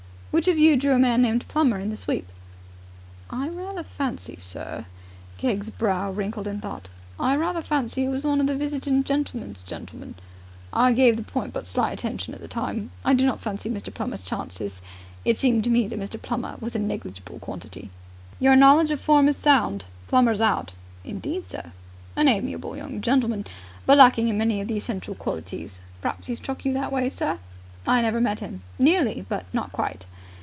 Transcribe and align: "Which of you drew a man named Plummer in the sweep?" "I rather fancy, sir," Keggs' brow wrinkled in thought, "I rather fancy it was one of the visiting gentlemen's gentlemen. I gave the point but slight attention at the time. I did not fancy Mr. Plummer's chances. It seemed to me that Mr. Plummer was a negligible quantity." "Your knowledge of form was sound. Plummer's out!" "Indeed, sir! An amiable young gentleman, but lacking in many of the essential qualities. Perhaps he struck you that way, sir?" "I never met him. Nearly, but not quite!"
"Which 0.31 0.47
of 0.47 0.57
you 0.57 0.77
drew 0.77 0.93
a 0.93 0.97
man 0.97 1.21
named 1.21 1.45
Plummer 1.49 1.77
in 1.77 1.89
the 1.89 1.97
sweep?" 1.97 2.25
"I 3.29 3.49
rather 3.49 3.83
fancy, 3.83 4.37
sir," 4.39 4.85
Keggs' 5.37 5.69
brow 5.69 6.09
wrinkled 6.09 6.47
in 6.47 6.61
thought, 6.61 6.87
"I 7.19 7.35
rather 7.35 7.61
fancy 7.61 8.05
it 8.05 8.07
was 8.07 8.23
one 8.23 8.39
of 8.39 8.47
the 8.47 8.55
visiting 8.55 9.03
gentlemen's 9.03 9.61
gentlemen. 9.61 10.15
I 10.71 10.93
gave 10.93 11.17
the 11.17 11.23
point 11.23 11.51
but 11.51 11.65
slight 11.67 11.91
attention 11.91 12.33
at 12.33 12.39
the 12.39 12.47
time. 12.47 12.91
I 13.03 13.13
did 13.13 13.27
not 13.27 13.41
fancy 13.41 13.69
Mr. 13.69 13.93
Plummer's 13.93 14.23
chances. 14.23 14.81
It 15.25 15.35
seemed 15.35 15.65
to 15.65 15.69
me 15.69 15.85
that 15.89 15.99
Mr. 15.99 16.19
Plummer 16.19 16.55
was 16.61 16.75
a 16.77 16.79
negligible 16.79 17.39
quantity." 17.39 17.89
"Your 18.39 18.55
knowledge 18.55 18.91
of 18.91 19.01
form 19.01 19.25
was 19.25 19.35
sound. 19.35 19.83
Plummer's 20.07 20.39
out!" 20.39 20.71
"Indeed, 21.03 21.45
sir! 21.45 21.73
An 22.15 22.29
amiable 22.29 22.77
young 22.77 23.01
gentleman, 23.01 23.45
but 23.85 23.97
lacking 23.97 24.29
in 24.29 24.37
many 24.37 24.61
of 24.61 24.69
the 24.69 24.77
essential 24.77 25.13
qualities. 25.13 25.81
Perhaps 25.99 26.27
he 26.27 26.35
struck 26.35 26.63
you 26.63 26.71
that 26.71 26.93
way, 26.93 27.09
sir?" 27.09 27.37
"I 27.85 28.01
never 28.01 28.21
met 28.21 28.39
him. 28.39 28.61
Nearly, 28.79 29.25
but 29.27 29.43
not 29.53 29.73
quite!" 29.73 30.05